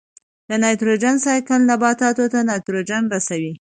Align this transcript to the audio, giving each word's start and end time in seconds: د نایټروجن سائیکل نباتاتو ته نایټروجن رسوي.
د 0.49 0.51
نایټروجن 0.63 1.15
سائیکل 1.25 1.59
نباتاتو 1.71 2.25
ته 2.33 2.39
نایټروجن 2.49 3.03
رسوي. 3.13 3.53